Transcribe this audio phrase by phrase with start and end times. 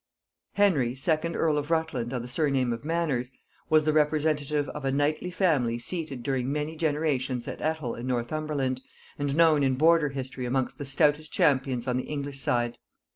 [0.53, 3.29] Henry second earl of Rutland of the surname of Manners,
[3.69, 8.81] was the representative of a knightly family seated during many generations at Ettal in Northumberland,
[9.19, 12.79] and known in border history amongst the stoutest champions on the English side.